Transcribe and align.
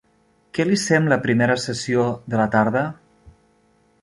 Què 0.57 0.63
li 0.69 0.79
sembla 0.83 1.19
a 1.21 1.23
primera 1.27 1.59
sessió 1.67 2.09
de 2.35 2.41
la 2.43 2.49
tarda? 2.57 2.87